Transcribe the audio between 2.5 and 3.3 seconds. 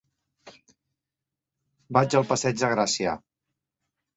de Gràcia.